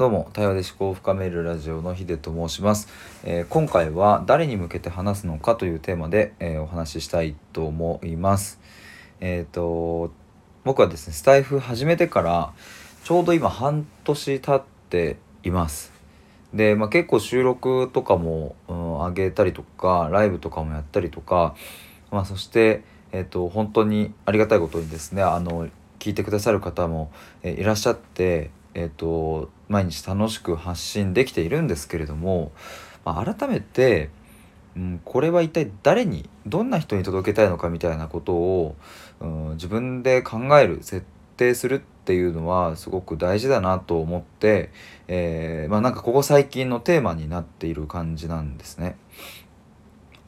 [0.00, 2.88] どうも対話で思考を深めるラジオのヒデと申します、
[3.22, 8.58] えー、今回は誰に向けて話すのかというテーマで、えー、お話ししたいと思います。
[9.20, 10.10] えっ、ー、と
[10.64, 12.54] 僕はですねスタイフ始めてから
[13.04, 15.92] ちょうど今半年経っています。
[16.54, 21.54] で、まあ、結構収録とかも、うん、上げたりとかライブとかもやったりとか、
[22.10, 27.10] まあ、そしてえーと、本当にありがたいことにですねあの聞いてくださる方も、
[27.42, 32.50] えいらっしゃってえーと、毎日楽しく発信できているんですけれども、
[33.04, 34.10] まあ、改めて、
[34.76, 38.76] うん、これは一体誰にどんな人に届けたいのかみたいなことを、
[39.20, 44.70] うん、自分で考える設定するっていうのはすごく大事だなと思って、
[45.06, 48.96] えー、まあ、なんかここ最近のテーマになっている感じなんですね。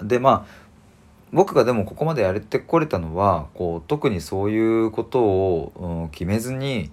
[0.01, 0.63] でまあ
[1.33, 5.73] 僕がでもここまでやれてこれたのはこう特にそういうことを、
[6.05, 6.91] うん、決めずに、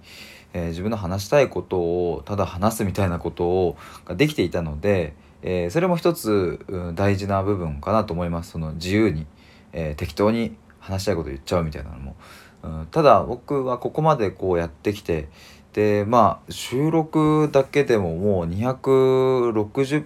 [0.52, 8.52] えー、自分の話したいことをただ話すみたいなことをができていたので、えー、それも一つ、うん、大事な部分かなと思います。
[8.52, 9.26] その自由に、
[9.72, 12.16] えー、適当に話したいこと言っちゃうみたいなのも、
[12.62, 15.28] うん、ただ僕はここまでこうやってきて
[15.72, 20.04] でまあ収録だけでももう260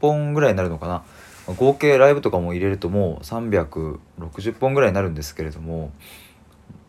[0.00, 1.02] 本ぐらいになるのかな。
[1.56, 5.90] 合計ライブとかも入れるともう360本ぐらいになるんですけれども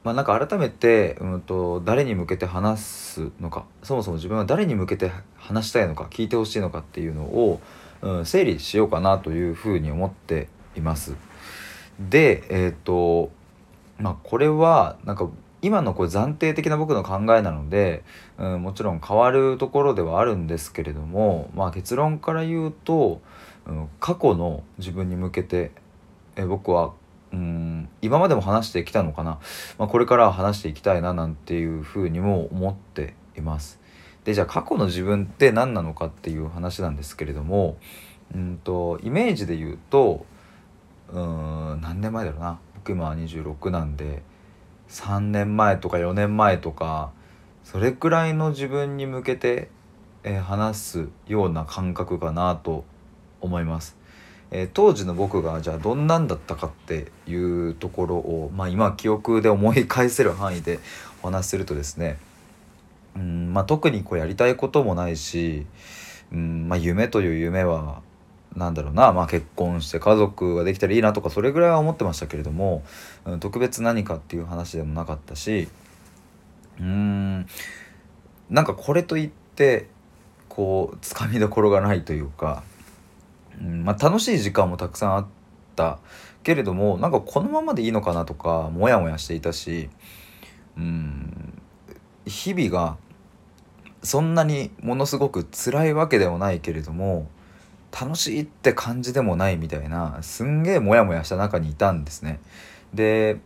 [0.04, 7.62] まあ、なんか改めて、うんと、誰に向けて話すのかそもそも自分は誰に向けて話したいのか聞いてほしいのかっていうのを、
[8.02, 11.16] うん、整理しようかなというふうに思っています。
[12.00, 13.32] でえっ、ー、と
[14.00, 15.30] まあこれはなんか
[15.62, 18.04] 今のこれ暫定的な僕の考えなので、
[18.40, 23.22] うん、もちろん変わるところではあるんですけれども、まあ、結論から言うと、
[23.68, 25.70] うん、過去の自分に向けて
[26.36, 26.94] え僕は
[27.34, 29.40] うん今までも話してきたのかな、
[29.78, 33.80] まあ、これから話していきたいななんていうふうにも思っています。
[34.26, 37.78] でじゃあ過去の自分って何なのかっていう話なんですけれども
[38.36, 40.26] うんとイメージで言うと
[41.12, 42.60] うん何年前だろうな？
[42.76, 44.22] 僕今26なんで
[44.90, 47.12] 3年前とか4年前とか
[47.64, 49.70] それくらいの自分に向けて、
[50.24, 52.84] えー、話すような感覚かなと
[53.40, 53.98] 思います。
[54.52, 60.80] えー、当時の僕がじゃあどんなんだったかっていうところを、まあ、今記憶で思い返せる範囲で
[61.24, 62.18] お話しするとですね
[63.16, 65.66] うんまあ、特にこうやりたいこともないし、
[66.32, 68.02] うんまあ、夢という夢は
[68.56, 72.84] 何だろうな、まあ、結婚して家族ができたらいいなとかそれぐらいは思ってましたけれども、
[73.26, 75.68] うん、特別何かっていう話でもなかったし
[76.80, 77.48] うん
[78.50, 79.88] なんかこれといって
[80.50, 82.64] こうつかみどころがないというか
[83.62, 85.26] うんまあ、楽しい時間もたくさんあっ
[85.76, 86.00] た
[86.44, 89.90] けれどもなんかこのままでいいのかなとかモヤモヤしていたし
[90.78, 91.54] うん
[92.26, 92.98] 日々が
[94.04, 97.28] そんなにものすごく辛いわけでもないけれども
[97.92, 102.40] 楽しいって感じでもないみたいなすんげえモヤモヤした中にいたんですね。
[102.94, 103.40] で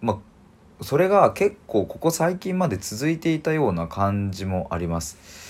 [0.00, 5.47] まあそれが結構ここ最近まで続いていたような感じもあります。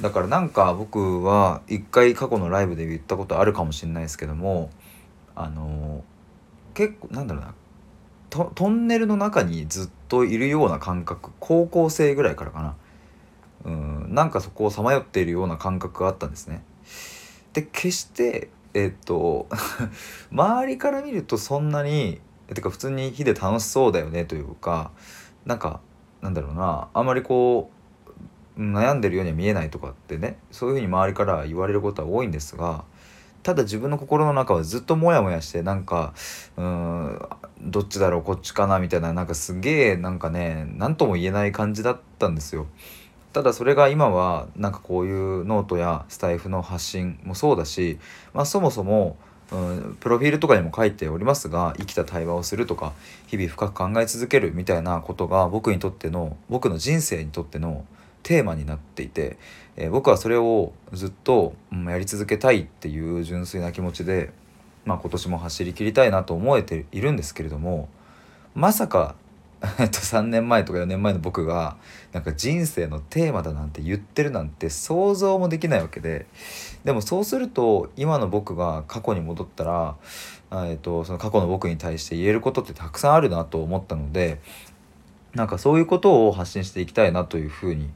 [0.00, 4.70] だからなんか僕は一回過去のライブで言ったことあるかもしれないですけども
[5.34, 6.02] あの
[6.74, 7.54] 結構なんだろうな。
[8.54, 12.76] トンネルの中にずっといるような感覚高校生ぐらいからかな。
[13.64, 16.62] うんなんかそこをさまよっているような感覚があったんですね。
[17.52, 19.48] で決してえっと
[20.32, 22.22] 周りから見るとそんなに
[22.54, 24.92] てか普通に日々楽しそうだよねというか
[25.44, 25.80] なんか
[26.22, 26.88] なんだろうな。
[26.94, 27.81] あんまりこう
[28.58, 32.84] 悩んでるようには見えないとかってねそういうふうに周りから言われることは多いんですが
[33.42, 36.14] ただ自分の心の中はずっとモヤモヤしてなんか
[36.56, 37.18] うん
[37.60, 42.66] どっちだろうこっちかなみたいななんかすげえなんかね何とも言えない感じだったんですよ。
[43.32, 47.98] ただそれが今はなんかこういうノートやスタエフの発信もそうだし、
[48.34, 49.16] まあ、そもそも
[49.52, 52.94] うん、プロフィールとかにも書いておりますが生きた対話をするとか
[53.26, 57.84] 日々深く考え続けるみたいなことが僕にとっての僕の人生にとっての
[58.22, 59.36] テーマになっていて、
[59.76, 64.30] えー、僕はそれをずっと、うん、やり続けたいっていう純粋な気持ちで、
[64.84, 67.88] まあ、今年も走りきりたいなと思えているんですけれども
[68.54, 69.14] まさか
[69.62, 71.76] 3年前とか4年前の僕が
[72.12, 76.26] なんか人生のテーマだなんて言ってるなんて想像もできないわけで
[76.84, 79.96] でもそうすると今の僕が過去に戻ったら、
[80.50, 84.40] えーとその過去の僕に対して言えることってたくさんあるなと思ったので
[85.34, 87.90] なんかそういうことを発信していきたいなというふうに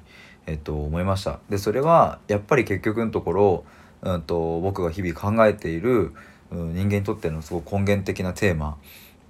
[0.47, 1.41] えっと、思いました。
[1.51, 3.65] でそれはやっぱり結局のところ、
[4.03, 6.13] うんと、僕が日々考えている、
[6.51, 8.79] うん、人間にとってのすごく根源的なテーマ、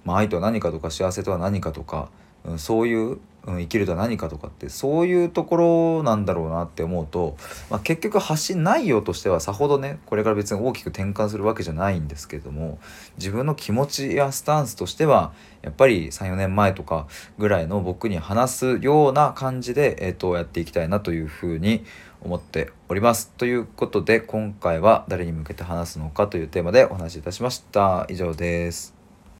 [0.05, 2.09] まあ、愛とは何かとか幸せとは何かとか、
[2.57, 3.19] そういう、
[3.55, 7.37] 生きるとは何かとかってそういうところなんだろうなって思うと、
[7.69, 12.77] まあ、結局発信内容としてはさほどねこれから別に大きく転換するわけじゃないんですけども
[13.17, 15.31] 自分の気持ちやスタンスとしては
[15.61, 17.07] やっぱり34年前とか
[17.37, 21.85] ぐらいの僕に話すような感じで、えー、とやっていきたいなというふうに
[22.21, 23.31] 思っております。
[23.37, 28.05] ということで今回は誰に向けて話すのかというテーマでお話しいたしました。
[28.09, 28.96] 以上です。